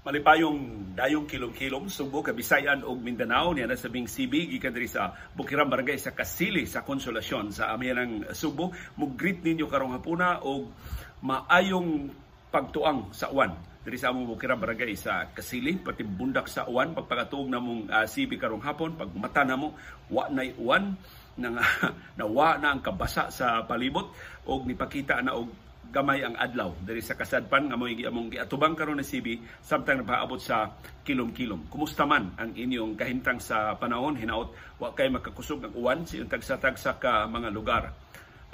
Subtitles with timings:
[0.00, 5.68] malipayong dayong kilom-kilom Subo, Kabisayan ug Mindanao niya na sabing CB gikan diri sa Bukirang
[5.68, 8.72] Barangay sa Kasili sa Konsolasyon sa amihanang Subo.
[8.96, 10.72] Mugreet ninyo karong hapuna og
[11.20, 12.08] maayong
[12.48, 13.52] pagtuang sa uwan
[13.84, 16.96] diri sa among Bukirang Barangay sa Kasili pati bundak sa uwan.
[16.96, 19.76] Pagpakatuog namong uh, CB karong hapon pag mata namo
[20.08, 20.96] wa nay uwan
[21.36, 21.60] nang
[22.20, 24.16] nawa na ang kabasa sa palibot
[24.48, 26.70] og nipakita na og gamay ang adlaw.
[26.86, 30.70] Diri sa kasadpan nga mo'y among giatubang karon ni CB samtang napaabot sa
[31.02, 31.66] kilom-kilom.
[31.66, 34.14] Kumusta man ang inyong kahintang sa panahon?
[34.14, 37.90] Hinaot wa kay makakusog ang uwan sa tagsa-tagsa ka mga lugar.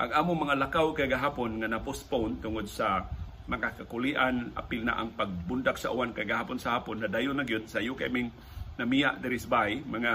[0.00, 3.04] Ang among mga lakaw kay gahapon nga na-postpone tungod sa
[3.46, 7.04] mga kakulian apil na ang pagbundak sa uwan kay gahapon sa hapon.
[7.04, 8.32] Na dayon na gyud sa UK ming
[8.80, 10.12] namiya diri bay mga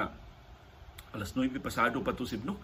[1.14, 2.58] alas 9 pasado pa to sibno.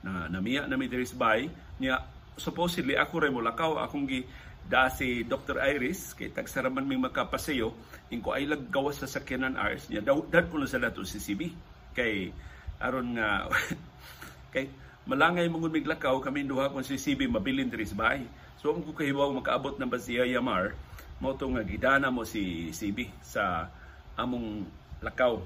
[0.00, 4.22] Na namiya na mi diri bay niya supposedly ako rin mo lakaw akong gi
[4.68, 5.64] da si Dr.
[5.64, 7.72] Iris kay tagsaraman may makapaseyo
[8.12, 10.04] in ko ay laggawas sa sakyanan Ars niya.
[10.04, 11.48] Daw dad ko sa dato si CB
[11.96, 12.28] kay
[12.76, 13.48] aron nga
[14.54, 14.68] kay
[15.08, 18.28] malangay mong miglakaw kami duha kon si CB mabilin diri sa bahay.
[18.60, 20.76] So ang ko kahibaw makaabot na ba siya Yamar?
[21.18, 23.72] Mo to nga gidana mo si CB sa
[24.20, 24.68] among
[25.00, 25.40] lakaw.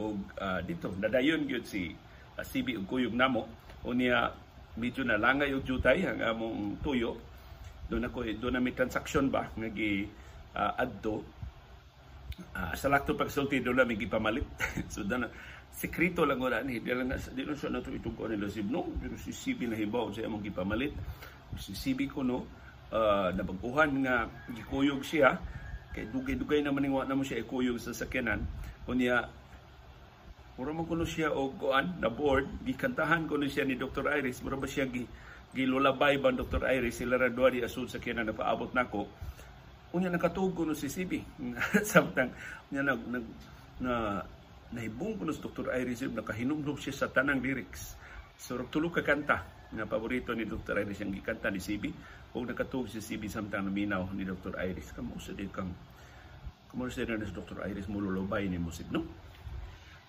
[0.00, 1.92] Og uh, dito nadayon gyud si
[2.38, 3.44] uh, CB ug kuyog namo.
[3.84, 4.32] Unya
[4.74, 7.14] medyo nalangay og jutay ang among tuyo.
[7.86, 10.08] Doon ako doon na may transaksyon ba nga gi
[10.56, 11.22] uh, adto.
[12.34, 14.46] Uh, sa lakto pagsulti doon na may gipamalit.
[14.90, 15.30] So doon
[15.74, 16.82] sekreto lang wala ni.
[16.82, 20.10] Di lang di lang siya nato itong ko nila sibno pero si CB na hibaw
[20.10, 20.94] sa among gipamalit.
[21.54, 22.46] Si CB ko no
[22.90, 25.38] uh, nabaguhan nga gikuyog siya.
[25.94, 28.42] Kay dugay-dugay naman ning wa na mo siya ikuyog sa sakyanan.
[28.90, 29.30] Unya
[30.54, 34.06] Mura man kuno siya og kuan na board gikantahan kuno siya ni Dr.
[34.06, 35.02] Iris mura ba siya gi
[35.50, 36.62] gilulabay ba Dr.
[36.70, 39.02] Iris sila ra duha di asud sa kina napaabot nako
[39.98, 41.42] unya nakatuog kuno si CB
[41.90, 42.30] samtang
[42.70, 43.24] unya nag nag
[43.82, 44.22] na
[44.70, 45.74] nahibong kuno si Dr.
[45.74, 47.98] Iris nakahinumdum siya sa tanang lyrics
[48.38, 49.42] so tulo ka kanta
[49.74, 50.78] nga paborito ni Dr.
[50.86, 51.84] Iris ang gikanta ni CB
[52.30, 54.54] ug nakatuog si CB samtang naminaw ni Dr.
[54.62, 55.74] Iris kamo sa di kang
[56.70, 57.58] kamo sa ni Dr.
[57.66, 59.02] Iris mululubay ni musik no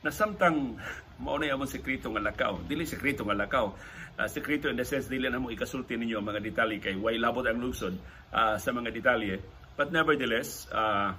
[0.06, 0.78] na samtang
[1.18, 2.62] mao na among sekreto nga lakaw.
[2.70, 3.74] Dili sekreto nga lakaw.
[4.16, 7.18] Uh, sekreto in the sense dili na mo ikasulti ninyo ang mga detalye kay way
[7.18, 7.98] labot ang lungsod
[8.30, 9.42] uh, sa mga detalye.
[9.74, 11.10] But nevertheless uh,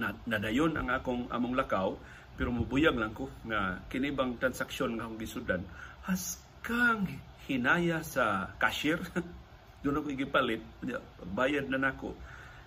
[0.00, 1.92] na, nadayon ang akong among lakaw
[2.34, 5.62] pero mubuyag lang ko nga kinibang transaksyon nga akong gisudan.
[6.08, 7.06] Haskang
[7.44, 8.98] hinaya sa cashier.
[9.84, 10.64] Doon ako igipalit.
[11.28, 12.16] Bayad na nako.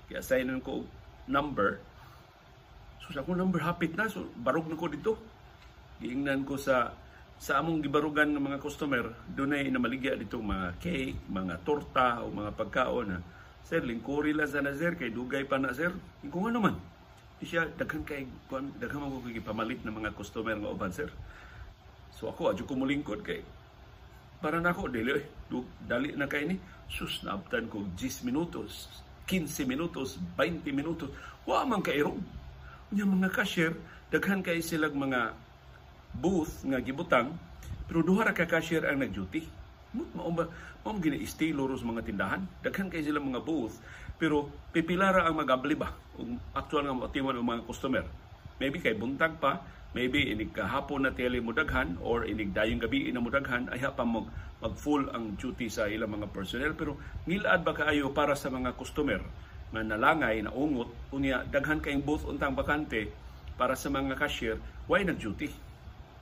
[0.07, 0.85] Kaya assignan ko
[1.27, 1.81] number
[3.07, 5.15] So sa akong number hapit na, so barog na ko dito.
[6.03, 6.91] Giingnan ko sa
[7.37, 12.33] sa among gibarugan ng mga customer, doon ay namaligya dito mga cake, mga torta o
[12.33, 13.19] mga pagkaon na
[13.67, 15.91] Sir, lingkuri lang sana sir, kay dugay pa na sir.
[16.31, 16.75] Kung ano man,
[17.43, 18.23] siya daghan kay
[18.79, 21.11] daghan mo ko pamalit ng mga customer nga uban sir.
[22.15, 23.43] So ako adyo ko mulingkod kay
[24.39, 25.19] para na ako dili
[25.83, 26.55] dali na kay ni
[26.87, 28.87] sus naabtan ko 10 minutos,
[29.27, 31.11] 15 minutos, 20 minutos.
[31.43, 31.99] Wa man kay
[32.95, 33.75] yung mga cashier,
[34.07, 35.35] daghan kay silang mga
[36.15, 37.35] booth nga gibutang,
[37.87, 39.43] pero duha ra ka cashier ang nag-duty.
[40.15, 40.47] Mao ba
[40.83, 42.41] mao gini estilo ros mga tindahan.
[42.63, 43.75] Daghan kay silang mga booth,
[44.15, 48.05] pero pipila ra ang magabli ba ug actual nga motiwan ang mga customer.
[48.57, 49.61] Maybe kay buntag pa,
[49.91, 53.83] maybe inig kahapon na tele mo daghan or inig dayong gabi na mo daghan ay
[53.83, 54.27] pa mag,
[54.63, 58.75] mag full ang duty sa ilang mga personnel pero ngilad ba kaayo para sa mga
[58.75, 59.23] customer
[59.71, 60.89] nga nalangay na ungot.
[61.11, 63.11] Unya daghan kayong booth untang bakante
[63.57, 65.49] para sa mga cashier why nag duty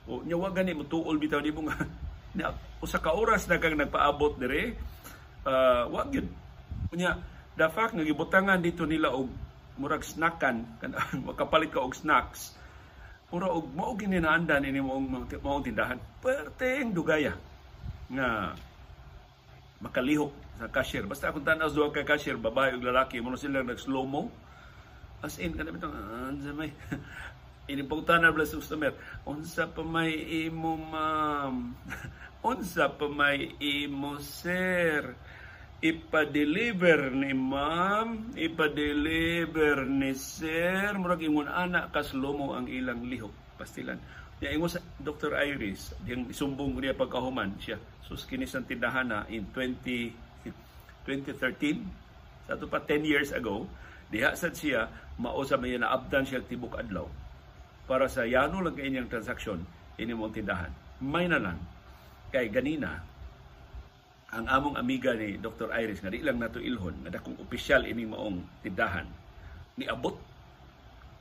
[0.06, 1.76] o nya wa gani mo tuol bitaw nimo nga.
[2.36, 2.52] Na
[2.84, 4.76] usa ka oras na kang nagpaabot dire
[5.48, 6.28] uh, wa gyud.
[6.92, 7.16] Unya
[7.56, 9.32] the fact nga gibutangan dito nila og
[9.80, 10.92] murag snackan kan
[11.24, 12.56] makapalit ka og snacks
[13.32, 15.00] mura og mao gininaandan ini mo
[15.42, 15.98] mao tindahan.
[16.22, 17.34] Perteng dugaya
[18.06, 18.54] nga
[19.80, 21.04] makalihok sa cashier.
[21.04, 24.32] Basta akong tanaw duha ka cashier, babae ug lalaki, mo sila nag slow mo.
[25.24, 26.72] As in kana bitong ansa may
[27.72, 28.94] inipungtan na sa customer.
[29.26, 30.14] Unsa pa may
[30.46, 31.74] imo ma'am?
[32.50, 35.16] Unsa pa may imo sir?
[35.76, 40.96] Ipa-deliver ni ma'am, ipa-deliver ni sir.
[40.96, 43.60] Murag ingon anak kaslomo ang ilang lihok.
[43.60, 44.00] Pastilan.
[44.36, 45.32] Ya ingon sa Dr.
[45.32, 47.80] Iris, yung isumbong niya pagkahuman siya.
[48.04, 50.12] Sus kinis ang tindahan na in 20
[51.06, 53.66] 2013 sa to pa 10 years ago
[54.10, 54.90] diha sad siya
[55.22, 57.06] mao sa may naabdan siya tibok adlaw
[57.86, 59.62] para sa yano lang kay inyang transaksyon
[60.02, 61.58] ini mo tindahan may na lang
[62.34, 63.06] kay ganina
[64.34, 65.70] ang among amiga ni Dr.
[65.70, 69.06] Iris nga di lang nato ilhon nga dakong opisyal ini maong tindahan
[69.78, 70.18] ni abot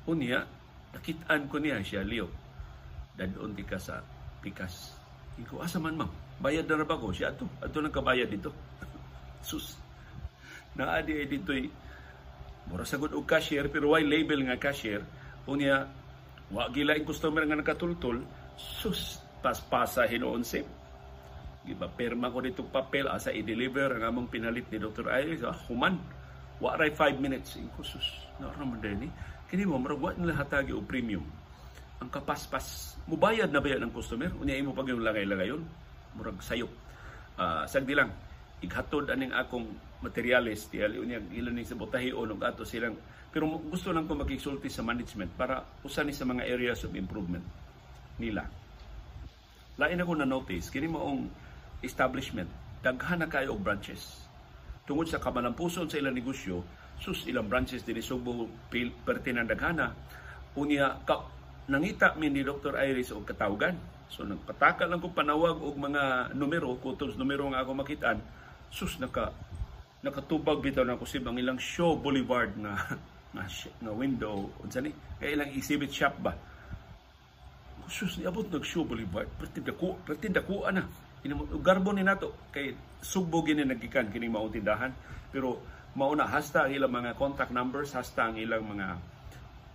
[0.05, 0.45] Unya,
[0.93, 2.29] nakitaan ko niya siya, Leo.
[3.15, 4.03] Dadon ti ka sa
[4.43, 4.95] pikas.
[5.39, 6.11] Iko, asa man ma'am?
[6.39, 7.11] Bayad na ba ko?
[7.11, 7.47] Siya ato.
[7.63, 8.51] Ato nang kabayad dito.
[9.47, 9.79] Sus.
[10.75, 11.63] Naadi ay dito'y
[12.69, 15.05] mura sagod og cashier pero why label nga cashier
[15.45, 15.85] unya
[16.49, 18.21] wa gila yung customer nga nakatultol
[18.57, 20.65] sus paspasa hinoon sip
[21.65, 25.09] giba perma ko dito papel asa i-deliver ang among pinalit ni Dr.
[25.09, 25.97] Iris ah, human
[26.61, 28.05] wa ray 5 minutes in kusus
[28.41, 29.09] na raman din ni
[29.49, 31.25] kini mo murag wa nila hatagi og premium
[32.05, 34.29] ang kapaspas mubayad na ba yan ang customer?
[34.37, 35.65] Unya imo pag yung lagay-lagayon
[36.13, 36.69] murag sayop
[37.41, 38.13] uh, sagdi lang.
[38.61, 39.65] Ighatod aning akong
[40.05, 42.93] materials ti ali unya ilan ni sa botahion ug ato silang
[43.33, 47.43] pero gusto lang ko makigsulti sa management para usa ni sa mga areas of improvement
[48.21, 48.45] nila.
[49.81, 51.27] Lain ako na notice kini moong
[51.83, 52.47] establishment.
[52.85, 54.29] Daghan na kayo og branches.
[54.85, 56.61] Tungod sa kamalampuson sa ilang negosyo
[57.01, 58.47] sus ilang branches dinhi Subo
[59.03, 59.91] pertinang daghana
[60.55, 61.27] unya ka,
[61.65, 62.77] nangita mi ni Dr.
[62.77, 63.77] Iris og katawgan.
[64.09, 68.19] So nagpataka lang ko panawag og mga numero kutos numero nga ako makitaan.
[68.69, 69.33] Sus naka
[70.05, 72.77] nakatubag bitaw na kusib ang ilang show boulevard na
[73.35, 73.49] na,
[73.81, 74.47] na window.
[74.61, 74.93] Unsa ni?
[75.17, 76.33] Kay ilang exhibit shop ba?
[77.89, 79.27] Sus ni abot nag show boulevard.
[79.41, 80.85] Pertinda ko pertinda ko ana
[81.65, 82.45] garbo ni nato.
[82.53, 84.93] Kay sugbo gini naggikan kini mao tindahan.
[85.33, 85.57] Pero
[85.97, 88.87] mauna hasta ang ilang mga contact numbers hasta ang ilang mga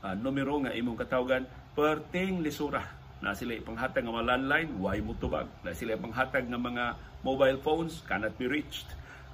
[0.07, 1.43] uh, numero nga imong katawgan
[1.77, 2.83] perting lisura
[3.21, 6.85] na sila ipanghatag nga mga landline way mutubag na sila ipanghatag nga mga
[7.21, 8.89] mobile phones cannot be reached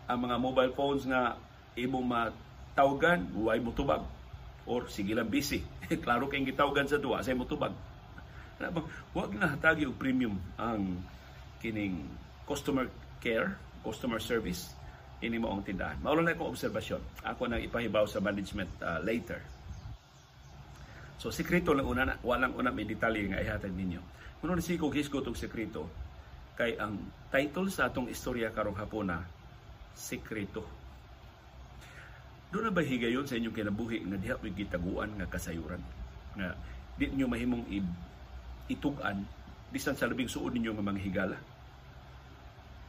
[0.07, 1.35] ang mga mobile phones nga
[1.75, 4.03] imong matawgan, way mo tubag.
[4.67, 5.63] Or sige lang busy.
[6.03, 7.75] klaro kayong gitawgan sa duwa, say mo tubag.
[9.13, 11.05] Huwag na hatagi og premium ang
[11.61, 12.09] kining
[12.49, 12.89] customer
[13.21, 14.73] care, customer service
[15.21, 15.99] ini mo ang tindahan.
[16.01, 17.01] Maulo na akong obserbasyon.
[17.25, 19.41] Ako nang ipahibaw sa management uh, later.
[21.17, 22.15] So, sekreto lang una na.
[22.21, 24.01] Walang una may detalye nga ihatag ninyo.
[24.41, 25.89] Kuno na si kong hisgot sekreto
[26.57, 26.97] kay ang
[27.29, 29.21] title sa atong istorya karong hapuna
[29.97, 30.65] sekreto.
[32.53, 35.81] Doon na ba higayon sa inyong kinabuhi nga diha may gitaguan nga kasayuran?
[36.37, 36.49] Nga
[36.97, 37.65] di niyo mahimong
[38.73, 39.25] itugan
[39.69, 41.39] bisan sa labing suod ninyo nga mga higala.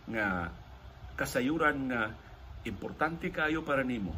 [0.07, 0.27] Nga
[1.19, 2.01] kasayuran nga
[2.63, 4.15] importante kayo para nimo.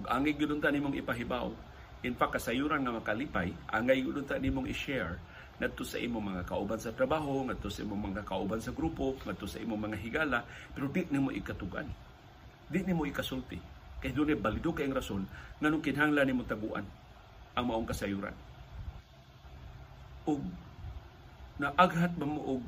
[0.00, 1.52] Ug gyud nimong ipahibaw,
[2.00, 5.20] in fact kasayuran nga makalipay, angay gyud nimong i-share
[5.60, 9.44] ngadto sa imong mga kauban sa trabaho, ngadto sa imong mga kauban sa grupo, ngadto
[9.44, 10.40] sa imong mga higala,
[10.72, 11.84] pero di nimo ikatugan.
[12.64, 13.60] Di nimo ikasulti.
[14.00, 15.20] Kay dunay balido kay ang rason
[15.60, 16.88] nganong kinahanglan nimo taguan
[17.52, 18.32] ang maong kasayuran.
[20.24, 20.40] Og
[21.60, 22.64] naaghat ba mo og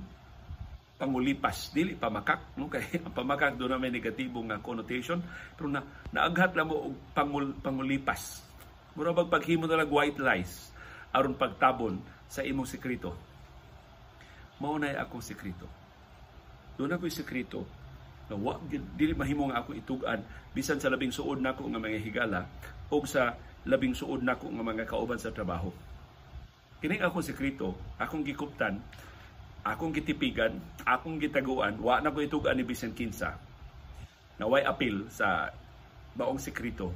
[1.00, 5.24] pangulipas dili pamakak no kay ang pamakak do na may negatibong nga connotation
[5.56, 5.80] pero na
[6.12, 8.51] naaghat lang mo og pangul, pangulipas
[8.92, 10.72] mura bag paghimo na white lies
[11.12, 13.12] aron pagtabon sa imong sekreto.
[14.60, 15.68] Mao na akong sekreto.
[16.80, 17.60] Doon ako sekreto
[18.32, 20.24] na wa dili mahimo nga ako itugan
[20.56, 22.48] bisan sa labing suod nako nga mga higala
[22.88, 23.36] o sa
[23.68, 25.68] labing suod nako nga mga kauban sa trabaho.
[26.82, 28.82] Kini akong sekreto, akong gikuptan,
[29.62, 33.38] akong gitipigan, akong gitaguan, wa na ko itugan ni bisan kinsa.
[34.34, 35.54] Na way apil sa
[36.18, 36.90] baong sekreto.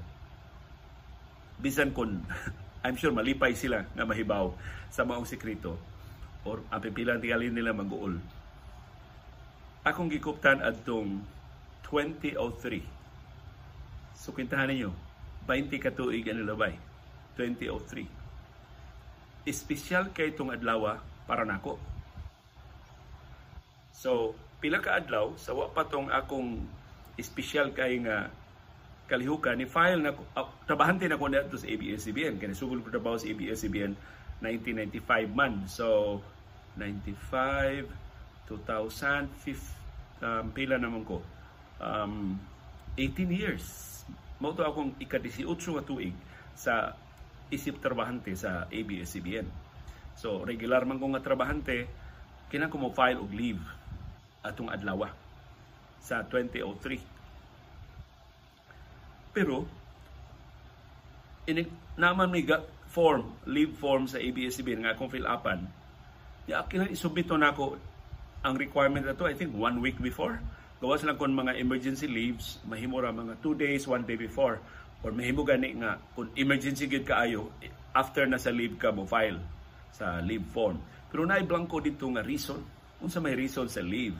[1.60, 2.22] Bisan kon
[2.86, 4.54] I'm sure malipay sila nga mahibaw
[4.92, 5.74] sa maong sekreto
[6.46, 8.14] or ang pipilang tingalin nila mag-uol.
[9.82, 11.18] Akong gikuptan adtong
[11.90, 12.38] 2003.
[14.14, 14.94] So kintahan ninyo,
[15.50, 16.78] 20 katuig ang labay.
[17.34, 18.06] 2003.
[19.46, 21.78] Espesyal kay itong adlaw para nako.
[23.94, 26.62] So, pila ka adlaw sa wa pa tong akong
[27.18, 28.30] espesyal kay nga
[29.06, 33.16] kalihukan ni file na uh, trabahante na ko na sa ABS-CBN kaya sugol ko trabaho
[33.18, 33.94] sa ABS-CBN
[34.42, 35.64] 1995 man.
[35.70, 36.18] So
[36.78, 37.88] 95
[38.50, 41.22] 2005 um, pila naman ko.
[41.78, 42.38] Um,
[42.98, 43.64] 18 years.
[44.42, 46.14] Mao akong ika-18 nga tuig
[46.56, 46.92] sa
[47.48, 49.66] isip trabahante sa ABS-CBN
[50.16, 51.84] so regular man ko nga trabahante
[52.48, 53.60] kinang ko mo file og leave
[54.40, 55.04] atong adlaw
[56.00, 57.15] sa 2003
[59.36, 59.68] pero,
[61.44, 61.68] inig,
[62.00, 62.48] naman may
[62.88, 65.68] form, leave form sa ABS-CBN nga akong fill upan.
[66.48, 67.76] Ya, kina isubmito na ako
[68.40, 70.40] ang requirement na to, I think one week before.
[70.80, 74.56] Gawas lang kung mga emergency leaves, mahimo ra mga two days, one day before.
[75.04, 77.52] Or mahimo gani nga, kung emergency gid kaayo,
[77.92, 79.36] after na sa leave ka mo file
[79.92, 80.80] sa leave form.
[81.12, 82.60] Pero naiblanko dito nga reason.
[83.04, 84.16] Unsa may reason sa leave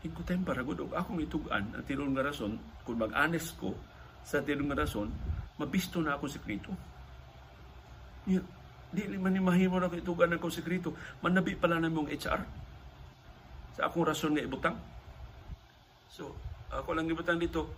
[0.00, 2.56] Hingkutan para gud og akong itugan ang tinulong nga rason
[2.88, 3.76] kung mag-honest ko
[4.24, 5.12] sa tinulong nga rason
[5.60, 6.72] mabisto na ako sekreto.
[8.24, 8.40] Niya,
[8.90, 10.96] di man ni mahimo na ko itugan ng sekreto.
[11.20, 12.40] Manabi pala na mong HR.
[13.76, 14.76] Sa akong rason nga ibutang.
[16.08, 16.32] So,
[16.72, 17.68] ako lang ibutang dito,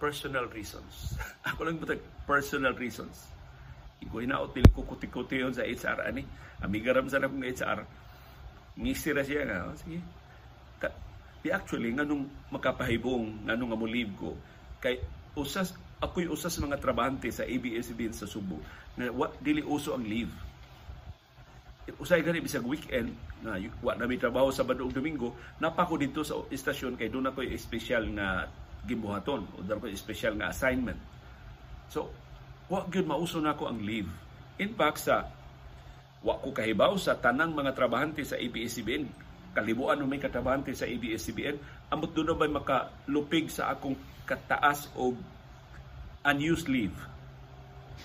[0.00, 1.20] personal reasons.
[1.52, 3.28] ako lang ibutang personal reasons.
[3.98, 6.24] Iko hinaot pili ko kuti-kuti sa HR ani.
[6.64, 7.84] Amigaram sa akong HR.
[8.78, 9.58] Ngisira siya nga.
[9.66, 9.98] Oh, sige.
[10.78, 10.88] Ka,
[11.42, 14.38] di actually nganong makapahibong nganong nga mo leave ko
[14.78, 15.02] kay
[15.34, 18.62] usas ako'y usas mga trabahante sa ABS-CBN sa Subo
[18.94, 20.30] na wa, dili uso ang leave.
[21.98, 23.10] Usay gani bisag weekend
[23.42, 27.42] na wa na may trabaho sa ug Domingo, napako dito sa istasyon kay doon ako
[27.58, 28.46] special nga
[28.86, 30.98] gibuhaton o doon ko special nga assignment.
[31.90, 32.14] So,
[32.70, 34.10] wa gyud mauso nako ang leave.
[34.62, 35.26] In fact sa
[36.22, 41.58] wa ko kahibaw sa tanang mga trabahante sa ABS-CBN kalibuan may katrabahante sa ABS-CBN
[41.90, 45.16] ambot doon ba makalupig sa akong kataas o
[46.22, 46.94] unused leave.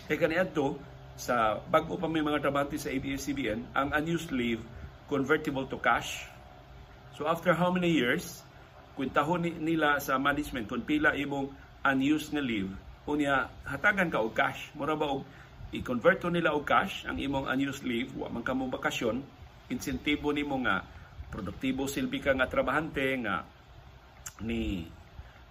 [0.07, 0.79] Kaya kaniadto,
[1.13, 4.63] sa bago pa may mga trabahante sa ABS-CBN, ang unused leave
[5.05, 6.25] convertible to cash.
[7.13, 8.41] So after how many years,
[8.97, 11.53] kwintahon nila sa management kung pila imong
[11.85, 12.73] unused na leave,
[13.05, 14.73] unya hatagan ka og cash.
[14.73, 15.27] Mura ba og
[15.73, 19.19] i-convert nila og cash ang imong unused leave, wa man ka mo bakasyon,
[19.73, 20.85] insentibo nimo nga
[21.33, 23.41] produktibo silbi ka nga trabahante nga
[24.45, 24.85] ni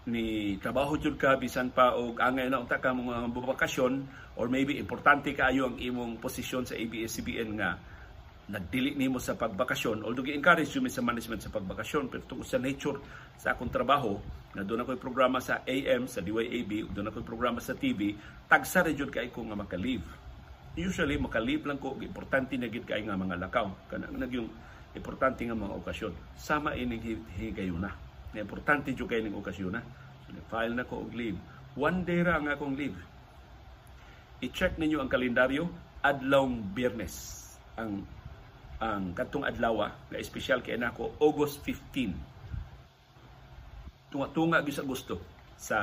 [0.02, 4.02] ni trabaho jud ka bisan pa og angay na unta ka mga bakasyon
[4.38, 7.78] or maybe importante kaayo ang imong posisyon sa ABS-CBN nga
[8.50, 12.98] nagdili nimo sa pagbakasyon although gi-encourage jud sa management sa pagbakasyon pero tungkol sa nature
[13.38, 14.18] sa akong trabaho
[14.58, 18.18] na doon ako'y programa sa AM sa DYAB doon ako'y programa sa TV
[18.50, 20.02] tagsa ra jud kay ko nga maka-leave
[20.74, 24.50] usually maka-leave lang ko importante na gid kay nga mga lakaw kanang nagyong
[24.92, 29.82] importante nga mga okasyon sama ining higayuna na importante jud kay ning okasyon na.
[30.24, 31.36] So, file na ko og leave.
[31.76, 32.96] One day ra ang akong leave.
[34.42, 35.68] I-check ninyo ang kalendaryo
[36.02, 37.40] adlawng Biyernes
[37.78, 38.02] ang
[38.82, 42.10] ang katong adlaw nga espesyal kay nako August 15
[44.10, 45.16] tunga-tunga gyud sa Agosto
[45.54, 45.78] sa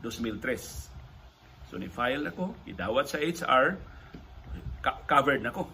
[0.00, 3.76] 2003 so ni file nako idawat sa HR
[4.82, 5.68] ka- covered nako.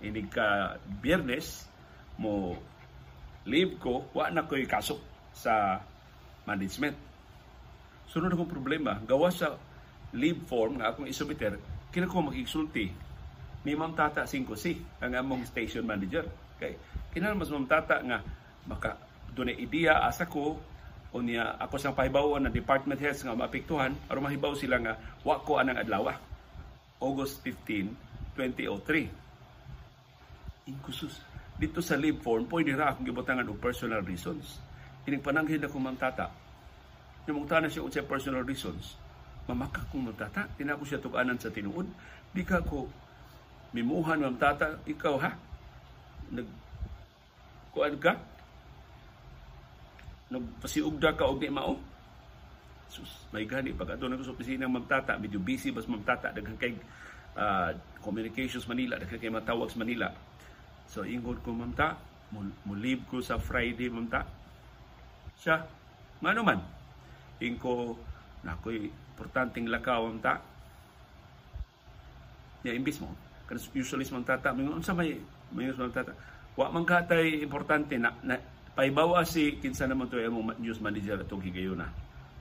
[0.00, 1.64] Inig ka Biyernes
[2.16, 2.56] mo
[3.44, 4.96] leave ko wa na ko'y kaso
[5.36, 5.80] sa
[6.44, 6.96] management.
[8.08, 9.56] Sunod akong problema, gawa sa
[10.12, 11.56] leave form nga akong isubiter,
[11.90, 12.88] kina ko makigsulti
[13.64, 16.28] ni Ma'am Tata 5C, ang among station manager.
[16.60, 16.76] Kay
[17.12, 18.20] kinahanglan mas Ma'am Tata nga
[18.68, 18.96] maka
[19.34, 20.56] dunay ideya asa ko
[21.14, 25.38] o niya ako sang pahibaw na department heads nga maapektuhan aron mahibaw sila nga wa
[25.42, 26.12] ko anang adlaw.
[27.02, 27.90] August 15,
[28.38, 29.10] 2003.
[30.70, 31.20] Inkusus.
[31.54, 34.58] Dito sa leave form, pwede ra akong gibutangan og personal reasons
[35.04, 36.32] Ining pananghin ako ma'am tata.
[37.28, 38.96] Yung na siya sa personal reasons.
[39.44, 40.48] Mamaka kong ma'am tata.
[40.56, 41.84] Tina ko siya tukanan sa tinuod.
[42.32, 42.88] Di ka ko
[43.74, 44.78] mimuhan ma'am tata.
[44.86, 45.30] Ikaw ha?
[46.30, 46.46] Nag
[47.74, 48.14] kuan ka?
[50.30, 51.74] Nagpasiugda ka og mao?
[52.86, 55.18] Sus, may gani pag ato na sa opisina ma'am tata.
[55.18, 56.30] Medyo busy bas ma'am tata.
[56.30, 56.78] Daghang kay
[57.34, 58.96] uh, Communications Manila.
[59.02, 60.08] Daghang kay matawag sa Manila.
[60.86, 61.98] So ingod ko ma'am ta.
[62.70, 64.22] Leave ko sa Friday ma'am ta
[65.44, 65.60] siya.
[66.22, 66.56] Mano man,
[67.42, 67.98] ingko
[68.46, 70.40] na ako'y importanteng lakaw ang ta.
[72.64, 73.12] Ya, imbis mo.
[73.44, 75.20] Kan usually man tata, may unsa may
[75.52, 76.16] may man tata.
[76.54, 78.38] Wa man katay importante na, na
[78.72, 81.90] paibawa si kinsa naman to yung news manager atong higayuna.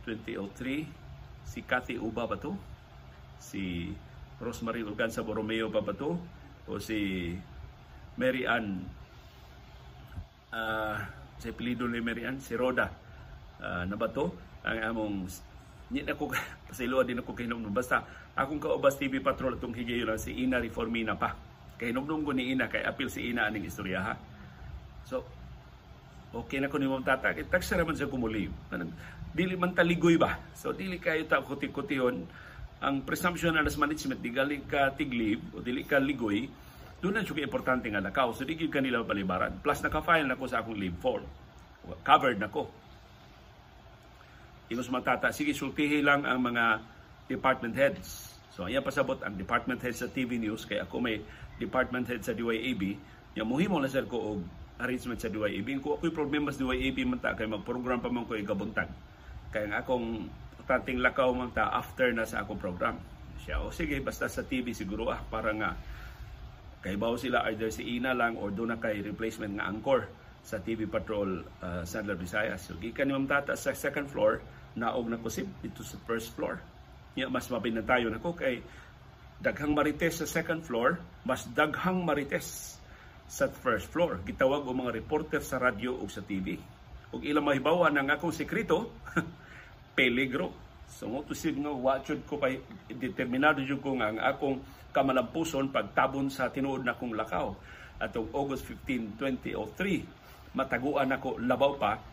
[0.06, 0.88] 2003
[1.48, 2.56] si Cathy Uba ba to?
[3.38, 3.92] Si
[4.40, 6.16] Rosemary Urganza Borromeo pa ba to?
[6.68, 7.32] O si
[8.16, 8.82] Mary Ann
[10.54, 10.96] uh,
[11.38, 12.88] sa apelido ni Marian, si Roda
[13.60, 14.32] uh, na bato
[14.64, 15.16] ang among
[15.94, 16.34] ni ko
[16.68, 18.02] pasiluan din ako kay hinumdum basta
[18.34, 21.38] akong kaubas TV patrol atong higayon si Ina Reformina pa
[21.78, 24.14] kay hinumdum ko ni Ina kay apil si Ina aning istorya ha
[25.06, 25.22] so
[26.34, 28.50] okay na ko ni mong tata kay tagsa naman sa kumuli
[29.30, 32.26] dili man taligoy ba so dili kayo ta kuti-kutihon
[32.84, 36.50] ang presumption na management di gali ka tiglib o dili ka ligoy
[37.04, 38.32] doon na siya importante nga nakaw.
[38.32, 39.60] So, di kanila palibaran.
[39.60, 41.28] Plus, naka-file na ko sa akong leave form.
[42.00, 42.72] Covered na ko.
[44.74, 46.82] Ingos matata, sige, sultihi lang ang mga
[47.30, 48.34] department heads.
[48.54, 50.66] So, ayan pasabot ang department heads sa TV News.
[50.66, 51.22] Kaya ako may
[51.62, 52.98] department head sa DYAB.
[53.38, 54.40] Yung muhimo na sir ko og
[54.82, 55.78] arrangement sa DYAB.
[55.82, 58.90] Kung ako'y problema sa DYAB man ta, kaya mag-program pa man ko igabuntag.
[59.54, 60.26] Kaya nga akong
[60.66, 62.98] tanting lakaw man ta after na sa akong program.
[63.46, 65.78] Siya, o sige, basta sa TV siguro ah, para nga
[66.84, 70.04] Kay bawo sila either si Ina lang or doon na kay replacement nga angkor
[70.44, 72.68] sa TV Patrol uh, Sandler Visayas.
[72.68, 76.58] So gikan ni Ma'am Tata sa second floor naog na kusip dito sa first floor.
[77.14, 78.62] Nya mas mabinantayo nako kay
[79.44, 82.80] daghang marites sa second floor, mas daghang marites
[83.30, 84.22] sa first floor.
[84.26, 86.58] Gitawag ang mga reporter sa radyo o sa TV.
[87.14, 88.90] Ug ilang mahibawan ang akong sekreto,
[89.98, 90.50] peligro.
[90.90, 91.74] So mo to sig nga
[92.26, 92.54] ko pa
[92.90, 94.58] determinado jud ko nga ang akong
[94.94, 97.54] kamalampuson pagtabon sa tinuod na kong lakaw.
[98.02, 102.13] Atong August 15, 2003, mataguan ako labaw pa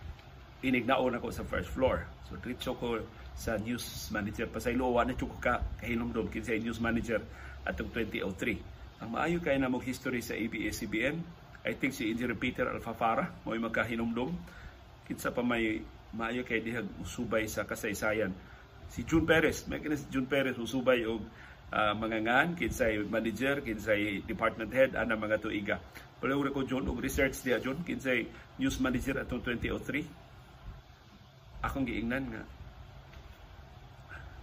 [0.60, 2.04] inignaon ako sa first floor.
[2.28, 3.00] So diretso ko
[3.36, 4.46] sa news manager.
[4.48, 7.24] Pasaylo wa na ko ka kahinomdom kinsa news manager
[7.64, 9.00] atong 2003.
[9.00, 11.16] Ang maayo kay na history sa ABS-CBN,
[11.64, 14.32] I think si Engineer Peter Alfafara mo magkahinomdom
[15.08, 15.80] kinsa pa may
[16.12, 18.32] maayo kay dihag usubay sa kasaysayan.
[18.92, 21.24] Si June Perez may kini si June Perez usubay og
[21.72, 25.76] uh, mga ngan kinsay manager kinsay department head ana mga tuiga.
[26.20, 28.28] Palaw ko John og research dia John kinsay
[28.60, 30.19] news manager atong 2003
[31.60, 32.42] akong giingnan nga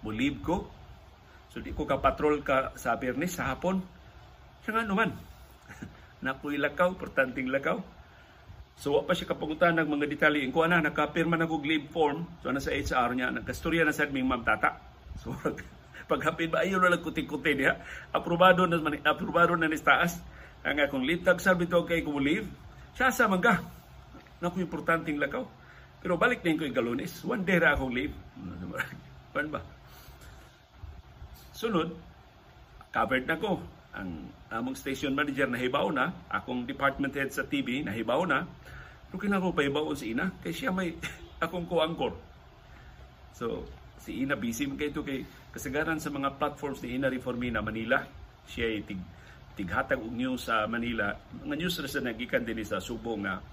[0.06, 0.70] mulib ko
[1.50, 3.82] so di ko ka patrol ka sa Bernes sa hapon
[4.62, 5.14] siya nga naman
[6.26, 7.82] napoy lakaw importanteng lakaw
[8.78, 10.46] So wa pa siya kapungutan ng mga detalye.
[10.54, 14.14] Kung ana nakapirma na kog leave form, so ana sa HR niya, nagkastorya na sad
[14.14, 14.78] ming ma'am tata.
[15.18, 15.34] So
[16.10, 17.74] paghapit ba ayo na lang kuti-kuti diha.
[18.14, 20.22] Aprobado na man aprobado na ni taas
[20.62, 22.46] ang akong leave tag sabi to kay ko leave.
[22.94, 23.58] Siya sa man ka.
[24.38, 25.42] Naku importanteng lakaw.
[26.08, 27.20] Pero balik din ko yung galones.
[27.28, 28.16] One day ra akong leave.
[29.36, 29.60] Pan ba?
[31.52, 31.92] Sunod,
[32.96, 33.60] covered na ko
[33.92, 38.48] ang among station manager na hibaw na, akong department head sa TV na hibaw na,
[39.12, 40.96] pero kinako pa hibaw si Ina, kay siya may
[41.44, 42.16] akong co-anchor.
[43.36, 43.68] So,
[44.00, 48.00] si Ina busy man kay kay kasagaran sa mga platforms ni Ina Reformina Manila.
[48.48, 49.04] Siya ay tig,
[49.60, 51.20] tighatag og news sa Manila.
[51.44, 53.44] Mga news na sa nagikan din sa Subo nga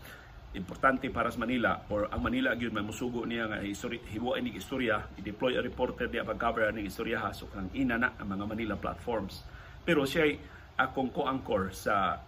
[0.54, 4.54] importante para sa Manila or ang Manila gyud may musugo niya nga history hiwa ni
[4.54, 8.46] istorya i-deploy a reporter diya pag-cover ni istorya ha so kang ina na ang mga
[8.46, 9.42] Manila platforms
[9.84, 10.34] pero siya ay
[10.80, 12.18] akong co-anchor sa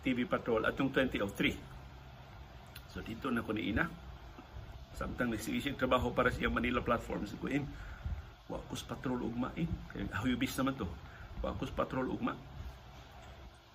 [0.00, 2.90] TV Patrol atong 2003.
[2.90, 3.84] So dito na ko ni Ina.
[4.96, 7.66] Samtang nagsiisip trabaho para sa Manila platform sa kuin.
[8.50, 9.68] Wa kus patrol ugma eh.
[9.94, 10.88] Kaya huyubis naman to.
[11.38, 12.34] Wa kus patrol ugma.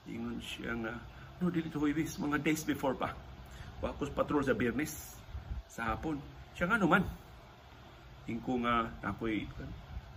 [0.05, 0.93] Ingon siya nga,
[1.39, 2.19] no, dili to huyubis.
[2.19, 3.15] Mga days before pa.
[3.83, 5.15] Wa kus patrol sa Biyernes.
[5.71, 6.19] Sa hapon.
[6.55, 7.03] Siya nga naman.
[8.25, 9.45] Ingko nga ako'y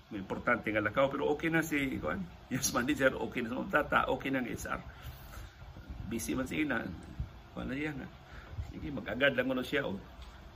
[0.09, 4.09] may importante nga lakaw pero okay na si kuan yes manager okay na sa tata
[4.09, 4.81] okay na ng HR
[6.09, 6.81] busy man si ina
[7.53, 8.09] kuan na siya nga
[8.73, 10.01] sige magagad lang ano siya o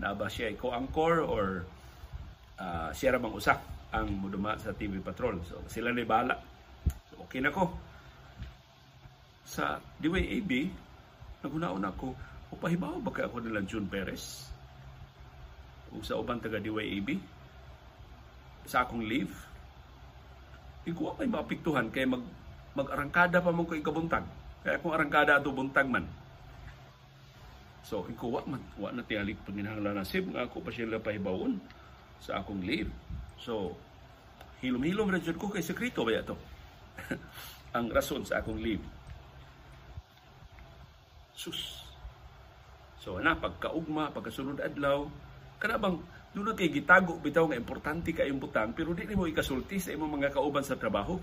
[0.01, 1.69] naba siya ko anchor or
[2.57, 3.61] uh, siya ramang usa
[3.93, 6.41] ang muduma sa TV Patrol so sila na bahala
[7.13, 7.69] so, okay na ko
[9.45, 10.73] sa DYAB
[11.45, 12.17] nagunaon ako
[12.53, 14.53] o pahibaw ba kay ako nila June Perez
[15.93, 17.17] o sa ubang taga DYAB
[18.69, 19.33] sa akong leave.
[20.85, 22.23] Ikaw may maapiktuhan kay mag
[22.73, 24.25] mag-arangkada pa mo ko ikabuntag.
[24.65, 26.09] Kaya kung arangkada ato buntag man.
[27.83, 31.61] So, ikaw wa man, wa na tiyalik paginahanglan na nga ako pa sila pahibawon
[32.23, 32.89] sa akong leave.
[33.37, 33.77] So,
[34.65, 36.39] hilom-hilom ra ko kay sekreto ba to?
[37.77, 38.85] ang rason sa akong leave.
[41.37, 41.92] Sus.
[43.03, 45.11] So, na pagkaugma, pagkasunod adlaw,
[45.59, 45.99] kana bang
[46.33, 50.33] Doon kay gitago bitaw nga importante ka butang pero di mo ikasulti sa imong mga
[50.33, 51.21] kauban sa trabaho.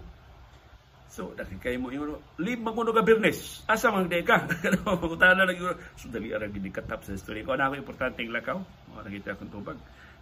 [1.10, 3.66] So, dahil kayo mo yung leave maguno ka Bernes.
[3.66, 4.46] Asa man di ka?
[4.86, 5.74] Pangutana lang yun.
[5.98, 7.58] So, dali arang ginikatap sa story ko.
[7.58, 8.62] Ano ako importante yung lakaw?
[8.94, 9.78] Mga nakita akong tubag.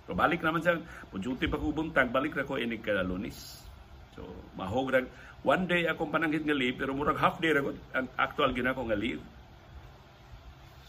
[0.07, 0.79] So, balik naman sa,
[1.11, 3.59] duty pa ko buntag, balik na ko inig ka lunis.
[4.15, 4.23] So,
[4.55, 5.11] mahog rag.
[5.43, 8.95] One day akong pananghit nga leave, pero murag half day rag ang actual ginako nga
[8.95, 9.19] leave.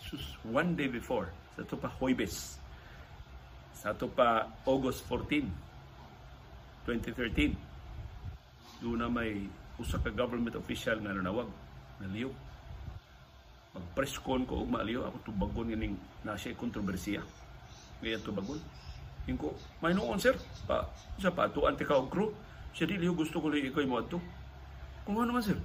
[0.08, 2.56] Sus, one day before, sa ito pa, Hoybes
[3.78, 5.46] sa ato pa August 14,
[6.82, 7.54] 2013.
[8.82, 9.46] Doon na may
[9.78, 11.46] usa ka government official nga nanawag,
[12.02, 12.26] naliw.
[13.78, 15.94] Mag-press con ko og maaliw ako tubagon ning
[16.26, 17.22] na siya kontrobersiya.
[18.02, 18.58] Ngayon tubagon.
[19.30, 20.34] Ingko, may noon sir,
[20.66, 20.88] pa
[21.22, 22.34] sa pa tuan ti ka og crew.
[22.74, 24.18] Siya dili gusto ko lang ikaw mo ato.
[25.06, 25.58] Kung ano man sir,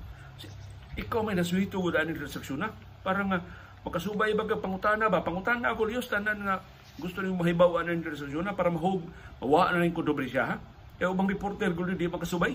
[0.93, 2.69] ikaw may nasuhito ko daan transaksyon na.
[3.01, 3.41] Para nga
[3.83, 4.59] makasubay ba ka?
[4.59, 5.23] Pangutana ba?
[5.23, 6.63] Pangutana ako liyos tanan nga
[6.99, 9.01] gusto niyo mahibaw ano yung resolution para mahog
[9.41, 10.55] mawa na rin kudobre siya ha?
[10.97, 12.53] Kaya ubang reporter gulo di makasubay.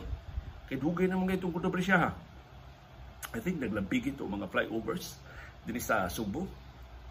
[0.69, 2.11] Kay dugay na mga itong siya ha?
[3.35, 5.21] I think naglambig ito mga flyovers
[5.69, 6.49] din sa Subo.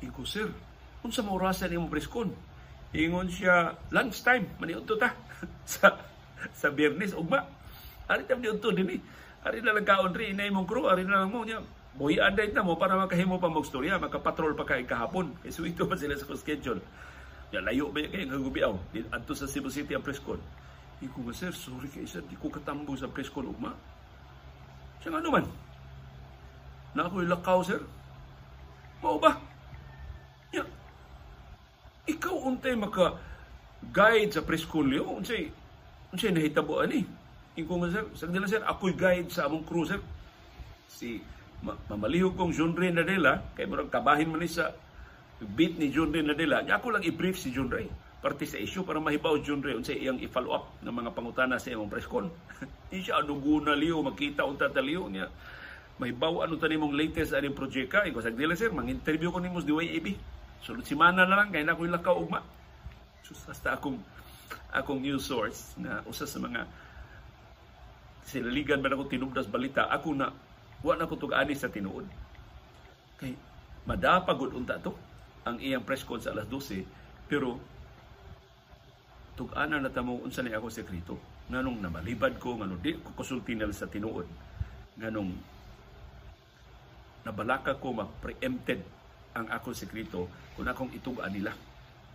[0.01, 0.49] Iko sir
[1.01, 2.33] kung sa maurasan yung preskon
[2.93, 5.13] ingon siya lunch time maniudto ta.
[5.67, 5.93] Sa
[6.53, 7.45] sa Biyernes ugma.
[8.07, 8.97] Ari tam di udto dinhi
[9.47, 11.63] ari na lang kaon ri inay mong crew ari na lang mo niya
[11.97, 15.33] Boy, anday na mo para makahimo pa mo storya, makapatrol pa kay kahapon.
[15.41, 16.77] Kay suwito pa sila sa schedule.
[17.49, 18.77] Ya layo ba kay nga gubiaw
[19.09, 20.37] adto sa Cebu City ang press con.
[21.01, 23.73] Iko nga sir, sorry kay sir, di ko katambo sa press con ugma.
[25.01, 25.49] Siya nga naman.
[26.93, 27.81] Na ako'y lakaw, sir.
[29.01, 29.37] Mao ba?
[30.53, 30.65] Ya.
[32.05, 33.17] Ikaw untay maka
[33.89, 35.17] guide sa preskolyo.
[35.17, 35.49] Unsay
[36.13, 37.05] unsay nahitabo ani?
[37.57, 39.97] Ingko nga sir, sagdila sir, ako'y guide sa among crew sir.
[40.85, 41.21] Si
[41.63, 44.73] mamalihog kong John Ray Nadela, kay murag kabahin man sa
[45.41, 46.61] beat ni John Ray Nadela.
[46.61, 50.01] Nya ako lang i-brief si John Ray parte sa issue para mahibaw John Ray unsay
[50.01, 52.27] iyang i-follow up ng mga pangutana sa imong press con.
[52.89, 55.29] Di siya aduguna liyo makita unta taliyo niya.
[56.01, 59.61] Mahibaw ano tani mong latest aning projeka iko sa dila sir mang interview ko nimo
[59.61, 60.07] sa DYAB.
[60.65, 62.41] Sulod semana na lang kay na ko lakaw ugma.
[63.21, 64.01] Sus hasta akong
[64.73, 66.65] akong news source na usa sa mga
[68.27, 70.27] silaligan man ako tinubdas balita ako na
[70.85, 72.05] wa na ko tug-ani sa tinuod.
[73.17, 73.33] Kay
[73.87, 74.93] madapagod unta to
[75.47, 76.83] ang iyang press con sa alas 12
[77.31, 77.55] pero
[79.39, 81.15] tug-ana na tamo unsa ni ako sekreto
[81.47, 84.27] nganong namalibad ko nganong di ko konsulti nila sa tinuod
[84.99, 85.31] nganong
[87.23, 88.83] nabalaka ko ma-preempted
[89.37, 91.55] ang akong sekreto kung akong itugaan nila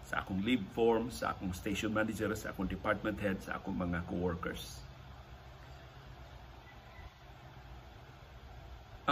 [0.02, 4.02] sa akong leave form, sa akong station manager, sa akong department head, sa akong mga
[4.10, 4.82] co-workers.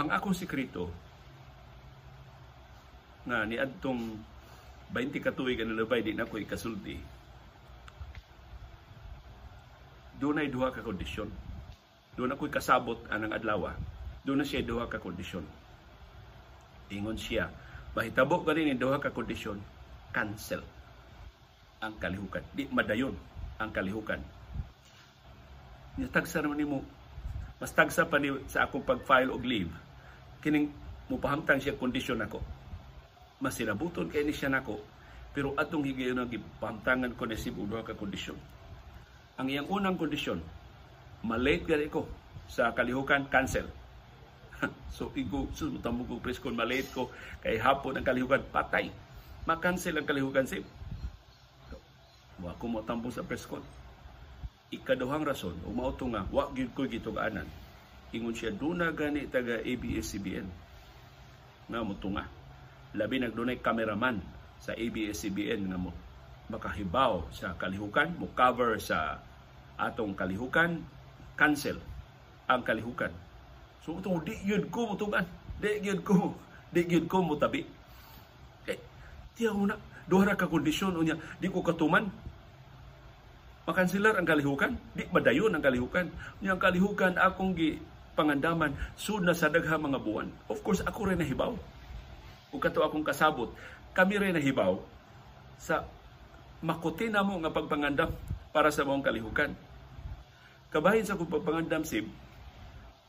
[0.01, 0.89] Ang akong sekreto
[3.21, 4.17] nga ni adtong
[4.89, 6.97] 20 katuig ang nalabay di na ko ikasulti
[10.21, 11.33] doon ay duha ka kondisyon.
[12.13, 13.73] Doon ako'y kasabot anang adlaw.
[14.21, 15.41] Doon na siya duha ka kondisyon.
[16.93, 17.49] Ingon siya,
[17.97, 19.57] mahitabo ka yung duha ka kondisyon,
[20.13, 20.61] cancel
[21.81, 22.45] ang kalihukan.
[22.53, 23.17] Di madayon
[23.57, 24.21] ang kalihukan.
[26.13, 26.85] Tagsa naman ni mo,
[27.57, 29.73] mas tagsa pa ni sa akong pag-file og leave,
[30.41, 30.73] kining
[31.07, 32.41] mupahamtang siya kondisyon ako.
[33.41, 34.81] Mas sinabuton kay ni siya nako,
[35.31, 38.37] pero atong higayon ang gipahamtangan ko ni duha ka kondisyon
[39.41, 40.37] ang iyang unang kondisyon,
[41.25, 42.05] malate gani ko
[42.45, 43.65] sa kalihukan, cancel.
[44.95, 47.09] so, igo, susutamo ko press kon malate ko,
[47.41, 48.93] kay hapon ang kalihukan, patay.
[49.49, 50.61] Ma-cancel ang kalihukan, sip.
[52.37, 53.65] Wa ko mo tambong sa press con.
[54.69, 57.49] Ikaduhang rason, umauto nga, wa gyud ko gituganan.
[58.11, 60.47] Ingon siya, duna gani taga ABS-CBN.
[61.71, 62.27] Nga mo tunga.
[62.91, 64.19] Labi nagdunay cameraman
[64.59, 65.95] sa ABS-CBN nga mo
[66.51, 69.23] makahibaw sa kalihukan, mo cover sa
[69.79, 70.83] atong kalihukan,
[71.39, 71.79] cancel
[72.51, 73.15] ang kalihukan.
[73.87, 75.23] So ito, di yun ko mutungan.
[75.57, 76.35] Di yun ko.
[76.69, 77.63] Di yun ko mutabi.
[78.67, 78.77] Eh,
[79.39, 79.79] tiyaw na.
[80.05, 82.11] Duha ka kondisyon unya, di ko katuman.
[83.63, 84.75] Makansilar ang kalihukan.
[84.91, 86.11] Di madayon ang kalihukan.
[86.43, 87.79] Unya ang kalihukan akong gi
[88.13, 90.27] pangandaman sud na sa dagha mga buwan.
[90.51, 91.55] Of course, ako rin nahibaw.
[92.51, 93.51] Ug kato akong kasabot,
[93.95, 94.75] kami rin nahibaw
[95.55, 95.87] sa
[96.59, 98.11] makuti na mo nga pagpangandam
[98.51, 99.51] para sa mong kalihukan.
[100.71, 102.07] Kabahin sa kong pagpangandam sib,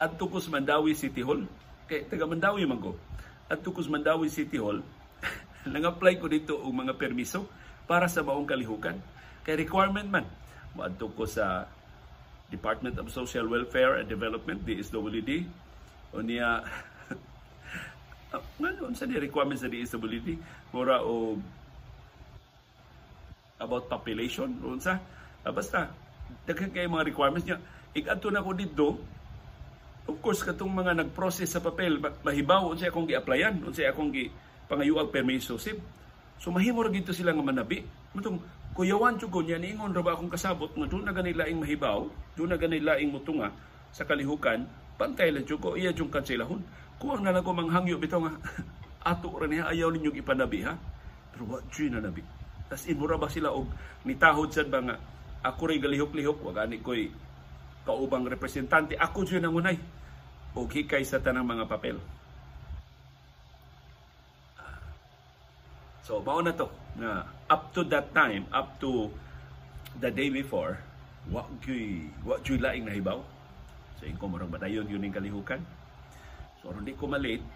[0.03, 1.47] at tukos Mandawi City Hall,
[1.87, 2.99] kay taga Mandawi man ko,
[3.47, 4.83] at tukos Mandawi City Hall,
[5.71, 7.47] nang-apply ko dito og mga permiso
[7.87, 8.99] para sa maong kalihukan.
[9.47, 10.27] Kay requirement man,
[10.75, 11.71] maadto ko sa
[12.53, 15.49] Department of Social Welfare and Development, DSWD,
[16.13, 16.61] o niya,
[18.61, 20.37] ano, sa ni requirements sa DSWD,
[20.77, 21.41] mura o
[23.57, 25.01] about population, unsa,
[25.43, 25.89] ah, basta,
[26.45, 27.59] daghan kay mga requirements niya.
[27.97, 28.87] Igadto na ko dito,
[30.05, 34.29] of course, katong mga nag-process sa papel, mahibaw, unsay akong gi-applyan, unsay akong gi
[34.67, 35.79] pangayuag permiso sib.
[36.43, 37.85] So mahimo ra gito sila nga manabi.
[38.17, 38.41] Matong
[38.73, 42.49] kuyawan ko niya niingon ra ba akong kasabot nga doon na ganay laing mahibaw, doon
[42.49, 43.53] na ganay laing mutunga
[43.93, 44.65] sa kalihukan,
[44.97, 46.65] pantay lang jud ko iya jung kanselahon.
[46.97, 48.33] Kuwang na lang ko manghangyo bitaw nga
[49.13, 50.73] ato ra niya ayaw ninyo ipanabi ha.
[51.33, 52.23] Pero wa na nabi.
[52.73, 53.69] Tas inmura ba sila og
[54.09, 54.97] nitahod sad ba nga
[55.45, 57.13] ako ray galihok-lihok wag ani koy
[57.85, 59.77] kaubang representante ako jud nangunay
[60.57, 62.01] og hikay sa tanang mga papel.
[66.03, 66.67] So, mao na to
[66.99, 69.07] na up to that time, up to
[70.03, 70.83] the day before,
[71.31, 73.23] wa gyud wa gyud laing nahibaw.
[74.03, 75.63] So, ingko marang badayon yun yung kalihukan.
[76.59, 77.47] So, aron di ko malate,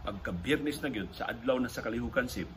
[0.00, 2.48] pagka biyernes na gyud sa adlaw na sa kalihukan sim,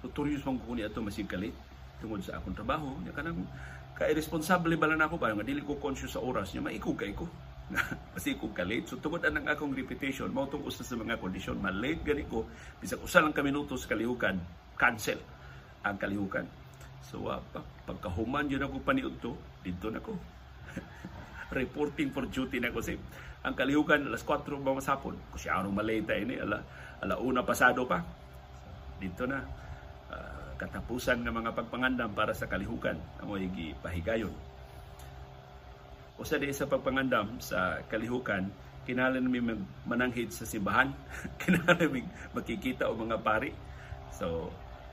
[0.00, 1.52] notorious mong kuni ato masig kalit
[2.00, 2.88] tungod sa akong trabaho.
[3.04, 3.44] Nya kanang
[3.92, 7.28] ka-irresponsable ba lang ako ba nga dili ko conscious sa oras nya maikog kay ko.
[8.16, 8.88] Kasi kung kalit.
[8.88, 12.48] So tungod ang akong reputation, mao tong sa mga kondisyon, malate gani ko,
[12.80, 14.40] bisag usa lang ka minuto sa kalihukan,
[14.78, 15.18] cancel
[15.82, 16.46] ang kalihukan.
[17.02, 17.42] So uh,
[17.84, 20.14] pagkahuman yun ako paniudto, dito na ko.
[21.58, 22.94] Reporting for duty na ko si
[23.42, 25.18] ang kalihukan alas 4 ba masapon.
[25.34, 26.62] Kasi anong malate ini ala
[27.02, 28.02] ala una pasado pa.
[28.98, 29.42] Dito na
[30.10, 34.32] uh, katapusan ng mga pagpangandam para sa kalihukan amoy gipahigayon.
[36.18, 38.50] Usa di sa pagpangandam sa kalihukan
[38.88, 39.40] kinahanglan mi
[39.84, 40.88] mananghid sa simbahan
[41.44, 43.52] kinahanglan mi makikita og mga pari
[44.08, 44.48] so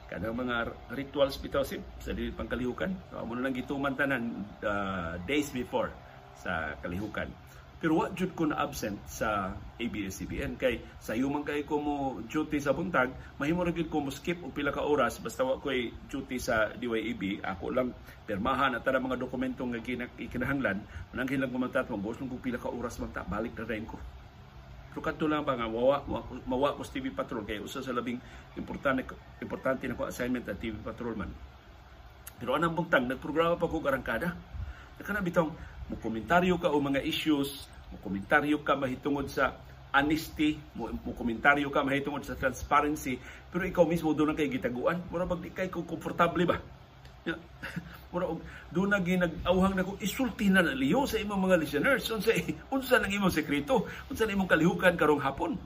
[0.05, 3.11] kanang mga rituals bitaw sa dili pangkalihukan.
[3.11, 5.89] So amo lang gituman tanan uh, days before
[6.37, 7.29] sa kalihukan.
[7.75, 12.57] Pero wa jud ko na absent sa ABS-CBN kay sa man kay ko mo duty
[12.57, 15.91] sa buntag mahimo ra gid ko mo skip og pila ka oras basta wa koy
[16.07, 17.91] duty sa DYAB ako lang
[18.23, 19.83] permahan at mga dokumento nga
[20.17, 23.83] kinahanglan nang hinlang ko magtat mo gusto ko pila ka oras magta balik na rin
[23.83, 23.99] ko
[24.95, 26.07] pero kadto lang ba nga mawa
[26.47, 28.15] mawa ko TV Patrol kay usa sa labing
[28.55, 29.03] importante
[29.43, 31.27] importante na ko assignment at TV Patrolman
[32.39, 34.31] pero anang buntag nagprograma pa ko arangkada
[35.03, 35.51] kana bitong
[35.85, 35.95] mo
[36.57, 39.53] ka o mga issues, mo ka mahitungod sa
[39.93, 40.89] honesty, mo,
[41.69, 43.21] ka mahitungod sa transparency,
[43.53, 46.57] pero ikaw mismo doon na kay gitaguan, mura bag di komportable ba?
[48.15, 48.39] mura og
[48.71, 52.07] doon na ginag-awhang nako isulti na liyo sa imong mga listeners.
[52.11, 52.31] Unsa
[52.71, 53.87] unsa nang imong sekreto?
[54.07, 55.59] Unsa nang imong kalihukan karong hapon?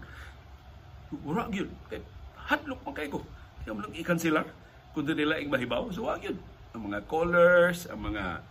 [1.26, 1.70] Mura gyud.
[1.90, 2.02] Kay
[2.50, 3.22] hadlok man kay ko.
[3.62, 4.48] Kaya mo lang i-cancelar.
[4.94, 6.38] Kung nila ing mahibaw so wag yun
[6.74, 8.42] ang mga callers ang mga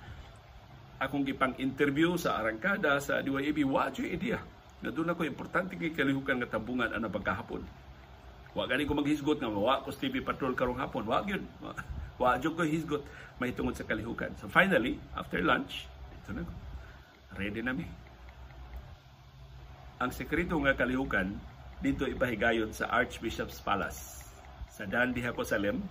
[0.99, 4.43] akong gipang interview sa arangkada sa DYAB wa jud idea.
[4.83, 7.63] Nga doon ako importante kay kalihukan nga tabungan ana pagkahapon.
[8.55, 11.07] Wa gani ko maghisgot nga wa ko TV patrol karong hapon.
[11.07, 11.43] Wa gyud
[12.19, 13.03] wa jud ko hisgot
[13.39, 14.35] mahitungod sa kalihukan.
[14.43, 15.87] So finally after lunch
[16.19, 16.53] dito na ko.
[17.39, 17.87] Ready na mi.
[20.03, 21.31] Ang sekreto nga kalihukan
[21.79, 24.27] dito ipahigayon sa Archbishop's Palace.
[24.75, 25.83] Sa Dandi Jerusalem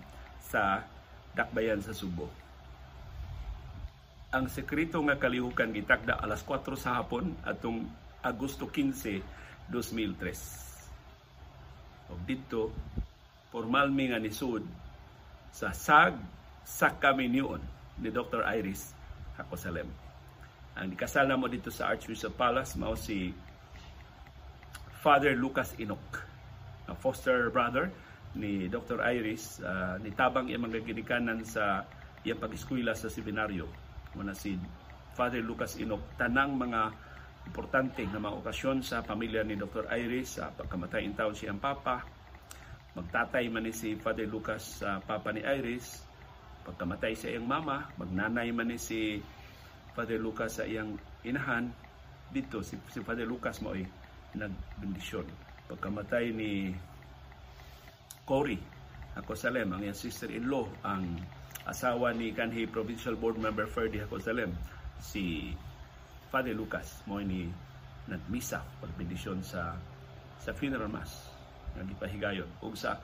[0.43, 0.83] sa
[1.31, 2.27] Dakbayan sa Subo.
[4.35, 7.87] Ang sekreto nga kalihukan gitakda alas 4 sa hapon atong
[8.19, 9.23] Agosto 15,
[9.71, 12.11] 2003.
[12.11, 12.75] Og dito
[13.47, 14.67] formal mi nga nisud
[15.51, 16.15] sa sag
[16.67, 17.59] sa kaminion
[17.97, 18.43] ni Dr.
[18.43, 18.91] Iris
[19.39, 19.87] Hakosalem.
[20.77, 23.33] Ang ikasal mo dito sa Archbishop Palace mao si
[25.01, 26.21] Father Lucas Inok,
[26.91, 27.89] ang foster brother
[28.37, 29.01] ni Dr.
[29.01, 31.87] Iris, uh, nitabang iyang mga ginikanan sa
[32.21, 33.65] iyang pag-eskwela sa seminaryo
[34.17, 34.57] muna si
[35.13, 36.81] Father Lucas Inok tanang mga
[37.47, 39.87] importante nga mga okasyon sa pamilya ni Dr.
[39.93, 42.16] Iris sa pagkamatay in taon siyang papa
[42.97, 46.01] magtatay man ni si Father Lucas sa papa ni Iris.
[46.65, 49.21] Pagkamatay sa iyang mama magnanay man ni si
[49.93, 51.69] Father Lucas sa iyang inahan.
[52.33, 53.85] Dito si, si Father Lucas mo ay
[54.33, 55.29] nagbendisyon.
[55.69, 56.73] Pagkamatay ni
[58.25, 58.57] Cory
[59.17, 61.05] ako Salem ang iyang sister-in-law ang
[61.65, 64.53] asawa ni kanhi Provincial Board Member Ferdi Hakosalem,
[65.01, 65.51] si
[66.29, 67.49] Father Lucas mo ni
[68.07, 69.75] nagmisa pagbendisyon sa
[70.39, 71.26] sa funeral mass
[71.77, 72.97] nga gipahigayon sa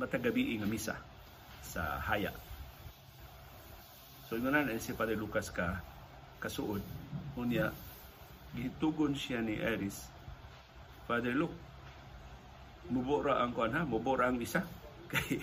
[0.00, 0.96] matagabi nga misa
[1.60, 2.32] sa haya.
[4.26, 5.84] So na si Father Lucas ka
[6.40, 6.80] kasuod
[7.36, 7.68] unya
[8.56, 10.08] gitugon siya ni Eris
[11.04, 11.56] Father Luke
[12.88, 14.60] mubora ang kuan ha mubora ang misa
[15.12, 15.40] kay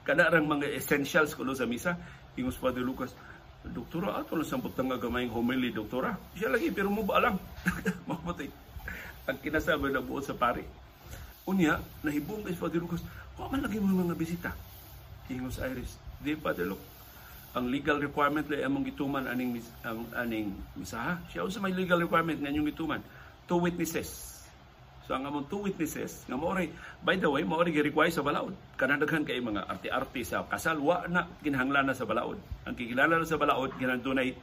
[0.00, 1.92] kada rang mga essentials kuno sa misa
[2.40, 3.12] ingos Father Lucas
[3.60, 6.16] Doktora, ato lang sampot nga gamayng homily, doktora.
[6.32, 7.36] Siya lagi, pero mo ba alam?
[8.08, 8.48] Mamatay.
[9.30, 10.66] Ang kinasabi na buo sa pari.
[11.46, 13.00] Unya, nahibong kay Father Lucas,
[13.38, 14.50] wa man lagi mo mga bisita.
[15.30, 16.82] Ingos Iris, di Father Luke.
[17.54, 21.18] Ang legal requirement lay among gituman aning ang aning misaha.
[21.30, 23.02] Siya sa may legal requirement nga yung gituman.
[23.46, 24.30] Two witnesses
[25.10, 26.54] So ang among two witnesses nga mo
[27.02, 28.54] by the way, mo ori require sa balaod.
[28.78, 32.38] Kanadaghan kay mga arti-arti sa kasal wa na kinahanglan na sa balaod.
[32.62, 34.38] Ang kikilala na sa balaod kinahanglan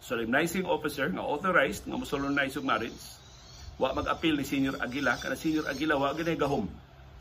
[0.00, 3.17] solemnizing officer nga authorized nga mo-solemnize og marriage.
[3.78, 6.66] Wa mag-appeal ni Senior Aguila kana Senior Aguila wa gyud gahom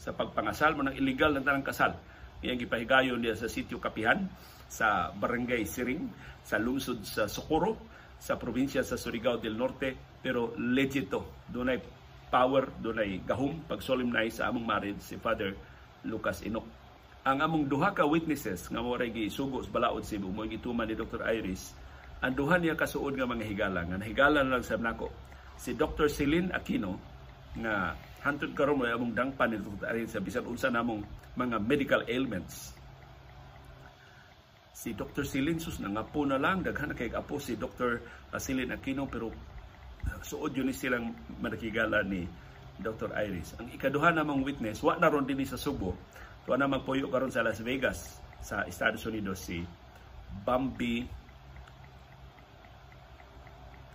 [0.01, 1.93] sa pagpangasal mo ng illegal na tanang kasal.
[2.41, 4.25] Iyang gipahigayon niya sa sitio Kapihan
[4.65, 6.09] sa Barangay Siring
[6.41, 7.77] sa lungsod sa Socorro
[8.17, 11.77] sa probinsya sa Surigao del Norte pero legito dunay
[12.33, 15.53] power dunay gahom pag solemnize sa among marriage si Father
[16.09, 16.65] Lucas Inok.
[17.21, 20.97] Ang among duha ka witnesses nga mo ray gisugo sa balaod si mo gituman ni
[20.97, 21.21] Dr.
[21.21, 21.77] Iris,
[22.17, 25.13] ang duha niya kasuod nga mga higala nga nahigala lang sa nako
[25.57, 26.07] si Dr.
[26.07, 26.95] Celine Aquino
[27.57, 29.89] nga hantod karon mo among dangpan ni Dr.
[29.93, 31.01] Iris sa bisan unsa namong
[31.37, 32.77] mga medical ailments
[34.77, 35.25] si Dr.
[35.25, 37.97] Celine sus nangapo na lang daghan kay apo si Dr.
[38.37, 39.33] Celine Aquino pero
[40.21, 42.23] suod yun silang manakigala ni
[42.77, 43.09] Dr.
[43.17, 43.57] Iris.
[43.57, 45.97] Ang ikaduha namang witness, wa na ron din sa Subo,
[46.45, 49.65] wa na magpuyo karon sa Las Vegas sa Estados Unidos si
[50.45, 51.09] Bambi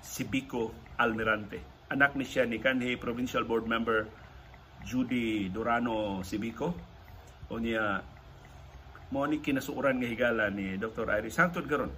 [0.03, 1.87] Sibico Almirante.
[1.89, 4.05] Anak ni siya ni kanhi Provincial Board Member
[4.83, 6.75] Judy Durano Sibico.
[7.49, 8.03] O niya
[9.13, 11.05] mo ni kinasuuran nga higala ni Dr.
[11.13, 11.93] Iris Hangtod karon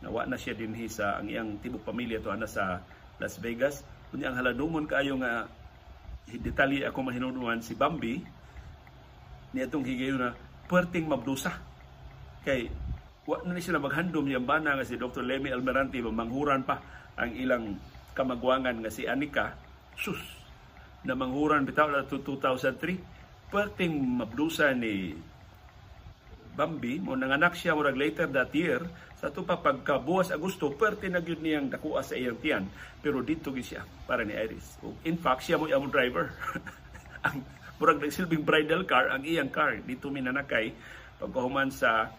[0.00, 2.80] nawa na siya dinhi sa ang iyang tibok pamilya to ana sa
[3.20, 3.84] Las Vegas
[4.16, 5.44] unya ang haladumon kaayo nga
[6.24, 8.16] detalye ako mahinungduman si Bambi
[9.52, 10.32] ni atong higayon na
[10.72, 11.52] perting mabdusa
[12.48, 12.72] kay
[13.30, 15.22] wa na ni sila maghandom yung bana nga si Dr.
[15.22, 16.82] Lemmy Almirante manghuran pa
[17.14, 17.78] ang ilang
[18.10, 19.54] kamagwangan nga si Anika
[19.94, 20.18] sus.
[21.06, 25.14] Na manghuran bitaw na 2003 perting mabdusa ni
[26.50, 28.82] Bambi mo nanganak siya murag later that year
[29.14, 32.66] sa to pa pagkabuwas Agosto perte na gyud niyang dakuha sa iyang tiyan.
[32.98, 34.82] Pero dito gi siya para ni Iris.
[35.06, 36.34] In fact siya mo iyang driver.
[37.30, 37.46] Ang
[37.78, 40.74] murag nagsilbing bridal car ang iyang car dito minanakay
[41.16, 42.12] pagkahuman sa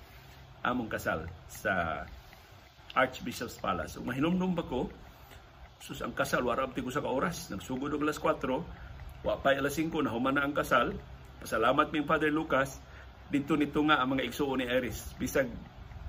[0.61, 2.05] among kasal sa
[2.93, 3.97] Archbishop's Palace.
[3.97, 4.91] So mahinumdum ba ko
[5.81, 9.73] sus ang kasal wala ko sa ka oras nagsugod og alas 4 wa pa alas
[9.73, 10.93] 5 na human na ang kasal.
[11.41, 12.77] Pasalamat ming Father Lucas.
[13.31, 15.17] Dito nito nga ang mga igsuon ni Iris.
[15.17, 15.49] Bisag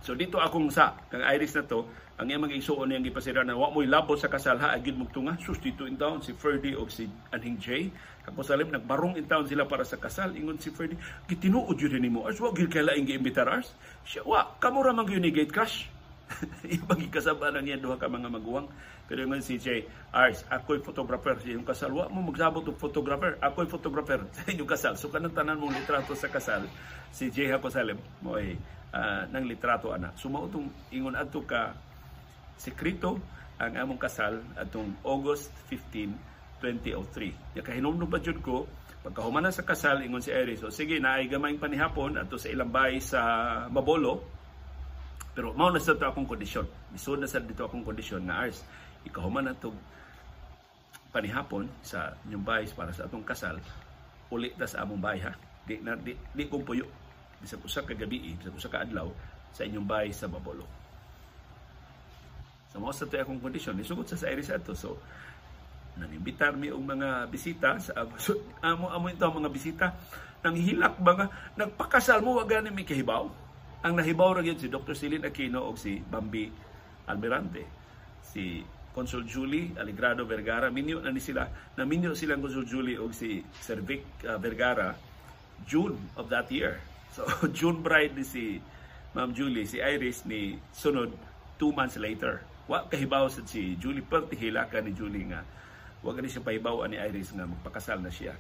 [0.03, 1.87] So dito akong sa kang Iris na to,
[2.19, 5.07] ang iyang mga igsuon niyang gipasira na wa mo'y labot sa kasal ha agid mo
[5.11, 7.91] tunga sus dito in town si Ferdy o si Anhing J.
[8.27, 10.99] Ako salim nagbarong in town sila para sa kasal ingon si Ferdy
[11.31, 13.75] gitinuod yun nimo as wa gid kala ing giimbitar ars.
[14.03, 15.87] Siya wa kamo ra man gyud gate crash.
[16.79, 18.67] Ibang kasabanan niya duha ka mga maguwang.
[19.13, 21.93] Pero yung Jay, Ars, ako'y photographer sa inyong kasal.
[21.93, 23.37] Wa mo magsabot og photographer.
[23.45, 24.97] Ako'y photographer sa inyong kasal.
[24.97, 26.65] So kanang tanan mong litrato sa kasal,
[27.13, 28.57] si Jay Hakosalem mo ay
[28.89, 30.17] uh, nang litrato ana.
[30.17, 30.65] Sumao so,
[30.97, 31.77] ingon adto ka
[32.57, 33.21] sekreto
[33.61, 37.61] ang among kasal atong August 15, 2003.
[37.61, 38.65] Ya kahinumdum pa jud ko
[39.05, 42.97] pagkahuman sa kasal ingon si Iris, so sige naay gamayng panihapon ato sa ilang bahay
[42.97, 43.21] sa
[43.69, 44.25] Mabolo
[45.33, 46.69] pero mao na sa akong kondisyon.
[46.93, 48.61] Isod na sa dito akong kondisyon nga ars
[49.07, 49.79] ikahuman na itong
[51.13, 53.61] panihapon sa inyong bahay para sa atong kasal,
[54.33, 55.33] uli ta sa among bahay ha.
[55.63, 56.89] Di, na, di, di kong puyo.
[57.39, 59.13] Bisag usa ka gabi, bisag usa ka adlaw
[59.53, 60.65] sa inyong bahay sa Babolo.
[62.73, 64.73] Sa mga sa akong kondisyon, isugot sa sa Iris ato.
[64.73, 64.97] So,
[65.97, 68.33] nanimbitar mi og mga bisita sa so,
[68.65, 69.87] amo amo ito mga bisita
[70.41, 73.29] nang hilak ba nga nagpakasal mo wag gani mi kahibaw
[73.85, 74.97] ang nahibaw ra si Dr.
[74.97, 76.49] Celine Aquino og si Bambi
[77.07, 77.63] Almirante
[78.25, 83.17] si Consul Julie Aligrado Vergara minyo na ni sila na minyo silang Consul Julie og
[83.17, 84.93] si Sir Vic uh, Vergara
[85.65, 86.81] June of that year
[87.17, 88.61] so June bride ni si
[89.17, 91.13] Ma'am Julie si Iris ni sunod
[91.57, 95.41] two months later wa kahibaw sa si Julie perti hilaka ni Julie nga
[96.05, 98.37] wa gani siya pahibaw ni Iris nga magpakasal na siya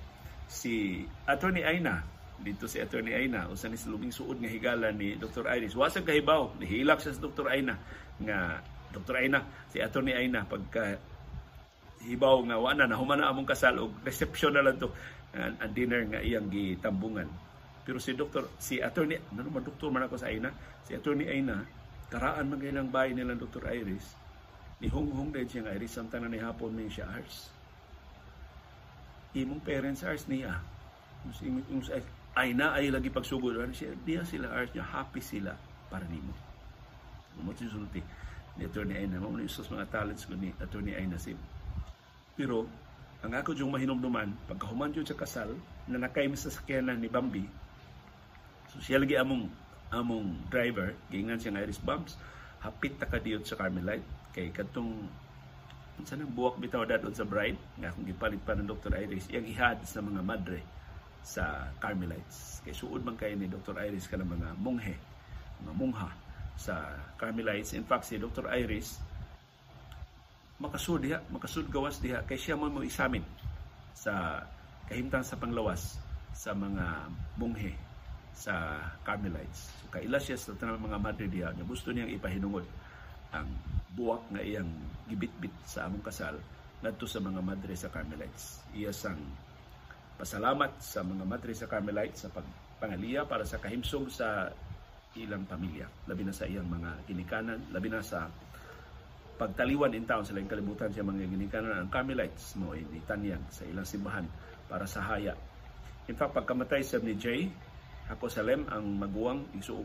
[0.48, 2.04] si Attorney Aina
[2.42, 5.46] dito si Attorney Aina usa ni luming suod nga higala ni Dr.
[5.46, 7.46] Iris wa sa kahibaw nihilak siya sa Dr.
[7.48, 7.78] Aina
[8.18, 8.58] nga
[8.92, 9.16] Dr.
[9.18, 9.40] Aina,
[9.72, 11.00] si Attorney Aina, pagka
[12.02, 14.90] hibaw nga wala na human na among kasal og reception na lang to
[15.32, 17.30] ang, ang dinner nga iyang gitambungan
[17.82, 18.58] pero si Dr.
[18.58, 20.50] si attorney ano man doktor man ako sa Aina
[20.86, 21.62] si attorney Aina
[22.10, 23.70] karaan man kailang bahay nila Dr.
[23.70, 24.18] Iris
[24.82, 27.50] ni hung din siya nga Iris samtang na ni hapon may siya ars
[29.38, 30.58] imong parents ars niya
[31.46, 31.86] imong
[32.34, 35.54] Aina ay lagi pagsugod siya diya sila ars niya happy sila
[35.86, 36.34] para nimo
[37.40, 38.02] mo sulti
[38.58, 39.20] ni Attorney Aina.
[39.22, 41.38] Mao ni sa mga talents ko ni Attorney Aina Sim.
[42.36, 42.68] Pero
[43.22, 45.54] ang ako yung mahinumduman, pagkahuman yun sa kasal,
[45.86, 47.46] na nakay sa sakyanan ni Bambi,
[48.74, 49.46] so siya lagi among
[49.92, 52.18] among driver, gingan siya nga Iris Bumps,
[52.64, 54.02] hapit ta kadiyot sa Carmelite,
[54.34, 55.06] kay katong
[56.02, 58.90] sa nang buwak bitaw dadon sa bride, nga kung gipalit pa ng Dr.
[58.96, 60.58] Iris, iyang ihad sa mga madre
[61.22, 62.58] sa Carmelites.
[62.66, 63.78] Kay suod man kay ni Dr.
[63.78, 64.98] Iris ka ng mga monghe,
[65.62, 66.10] mga mungha,
[66.56, 67.74] sa Carmelites.
[67.76, 68.48] In fact, si Dr.
[68.52, 68.98] Iris,
[70.62, 73.24] makasud diha, makasud gawas diha, kay siya mo mo isamin
[73.92, 74.44] sa
[74.86, 75.98] kahimtang sa panglawas
[76.32, 77.74] sa mga munghe
[78.32, 79.74] sa Carmelites.
[79.82, 82.64] So, kaila siya sa tanang mga madre diha, na gusto niyang ipahinungod
[83.32, 83.48] ang
[83.92, 84.68] buwak nga iyang
[85.08, 86.36] gibitbit sa among kasal
[86.82, 88.64] ngadto sa mga madre sa Carmelites.
[88.74, 89.20] Iya sang
[90.18, 94.50] pasalamat sa mga madre sa Carmelites sa pagpangaliya para sa kahimsong sa
[95.18, 95.88] ilang pamilya.
[96.08, 98.28] Labi na sa iyang mga ginikanan, labi na sa
[99.36, 103.84] pagtaliwan in town, sila kalibutan siya mga ginikanan, ang Carmelites mo ay Tanyang sa ilang
[103.84, 104.24] simbahan
[104.70, 105.34] para sa haya.
[106.08, 107.50] In fact, pagkamatay sa ni Jay,
[108.08, 109.82] ako Salem, ang maguwang isu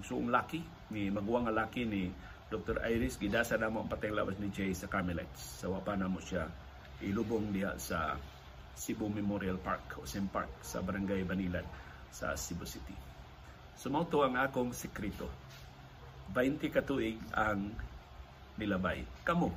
[0.00, 0.64] isuong laki,
[0.96, 2.08] ni maguwang laki ni
[2.50, 2.82] Dr.
[2.82, 5.60] Iris, gidasa na mo ang patay lawas ni Jay sa Carmelites.
[5.62, 6.48] Sa wapa na mo siya
[7.04, 8.16] ilubong diha sa
[8.74, 11.64] Cebu Memorial Park o Sim Park sa Barangay Banilan
[12.10, 13.09] sa Cebu City.
[13.80, 15.24] Sumauto ang akong sekreto.
[16.36, 17.72] 20 katuig ang
[18.60, 19.24] nilabay.
[19.24, 19.48] Kamo,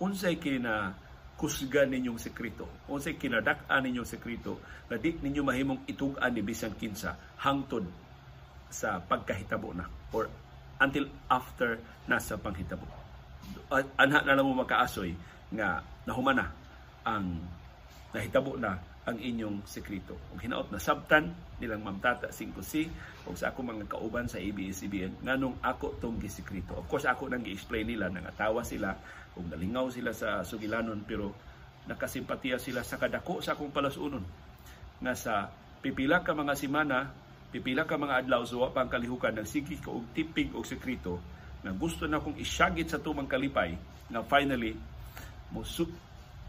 [0.00, 0.96] unsay kina
[1.36, 7.16] kusga ninyong sekreto, unsay kinadak-an ninyong sekreto na di ninyo mahimong itug-an ni bisan kinsa
[7.44, 7.84] hangtod
[8.72, 9.84] sa pagkahitabo na
[10.16, 10.28] or
[10.80, 11.76] until after
[12.08, 12.88] nasa panghitabo.
[14.00, 15.12] Anha na lang mo makaasoy
[15.52, 16.48] nga nahuman na
[17.04, 17.44] ang
[18.16, 18.80] nahitabo na
[19.10, 20.14] ang inyong sekreto.
[20.30, 22.88] Kung hinaot na sabtan nilang mamtata 5C
[23.26, 26.78] o sa ako mga kauban sa ABS-CBN nganong ako tong gisekreto.
[26.78, 28.94] Of course ako nang gi-explain nila nangatawa sila
[29.34, 31.34] kung nalingaw sila sa sugilanon pero
[31.90, 34.24] nakasimpatiya sila sa kadako sa akong palasunon
[35.00, 35.48] nga sa
[35.80, 37.08] pipila ka mga simana
[37.50, 41.18] pipila ka mga adlaw sa so, pang kalihukan ng sige ko og tipig og sekreto
[41.66, 43.74] na gusto na kong isyagit sa tumang kalipay
[44.12, 44.76] na finally
[45.50, 45.66] mo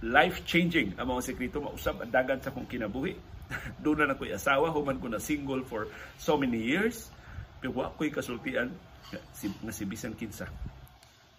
[0.02, 3.14] life-changing ang mga sekreto mausap ang dagan sa kong kinabuhi.
[3.84, 5.86] Doon na ako'y asawa, human ko na single for
[6.18, 7.14] so many years.
[7.62, 8.74] Pero wa ko'y kasultian
[9.14, 10.50] nga si, Bisan Kinsa.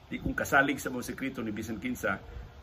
[0.07, 2.21] Di kong kasalig sa mga sekreto ni Bisan Kinsa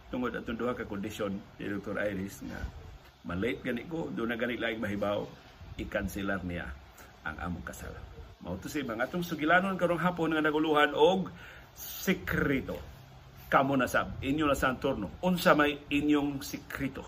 [0.10, 2.02] tungod atong duha ka kondisyon ni Dr.
[2.02, 2.58] Iris nga
[3.30, 5.22] malate gani ko, doon na gani laing mahibaw,
[5.78, 6.66] i-cancelar niya
[7.28, 7.93] ang among kasal.
[8.41, 11.30] Mao to si mga atong sugilanon karong hapon nga naguluhan og
[11.76, 12.99] sekreto
[13.50, 14.22] kamo na sab.
[14.22, 15.10] Inyo na sa turno.
[15.26, 17.02] Unsa may inyong sekreto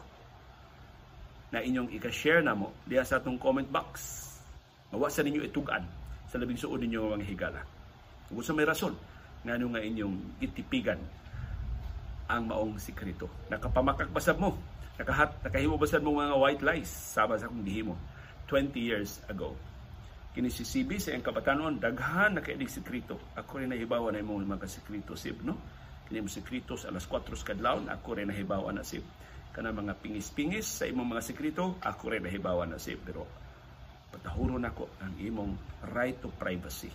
[1.54, 4.18] na inyong ika-share namo diha sa atong comment box?
[4.90, 5.86] Mawa sa ninyo itugan
[6.28, 7.62] sa labing suod ninyo mga higala.
[8.28, 8.96] Kung sa may rason
[9.46, 11.00] ngano nga inyong itipigan
[12.32, 14.56] ang maong sekreto nakapamakak basab mo
[14.96, 17.94] nakahat nakahimo basab mo mga white lies sama sa akong gihimo
[18.48, 19.54] 20 years ago.
[20.32, 24.48] Kini si CB sa ang kabatanon daghan na kay sekreto ako rin nahibawa na imong
[24.48, 25.81] mga sekreto sib no
[26.12, 29.08] kini sekreto sa alas 4 kadlawon ako rin nahibawan na sip
[29.56, 33.24] kana mga pingis-pingis sa imong mga sekreto ako rin nahibawan na sip pero
[34.12, 35.56] patahuron nako ang imong
[35.96, 36.92] right to privacy.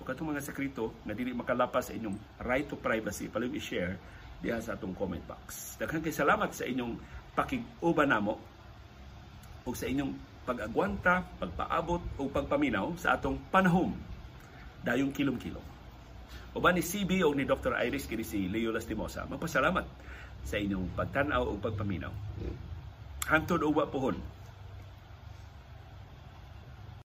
[0.00, 2.16] So katong mga sekreto na dili makalapas sa inyong
[2.48, 4.00] right to privacy palihog i-share
[4.40, 5.76] diha sa atong comment box.
[5.76, 6.96] Daghang kay salamat sa inyong
[7.36, 8.40] pakig-uban namo
[9.68, 10.16] ug sa inyong
[10.48, 13.92] pag-agwanta, pagpaabot o pagpaminaw sa atong panahom
[14.80, 15.67] dayong kilom-kilom.
[16.56, 17.76] Uban ni CB o ni Dr.
[17.84, 19.28] Iris kini si Leo Lastimosa.
[19.28, 19.84] Magpasalamat
[20.46, 22.12] sa inyong pagtanaw o pagpaminaw.
[23.28, 24.16] Hangtod uwa pohon